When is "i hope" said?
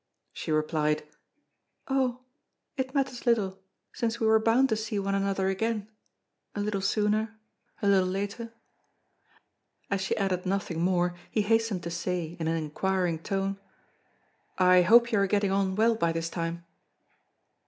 14.57-15.11